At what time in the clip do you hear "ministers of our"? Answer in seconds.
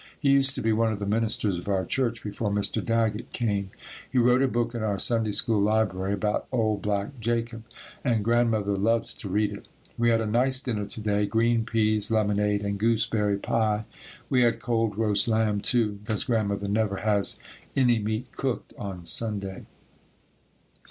1.05-1.85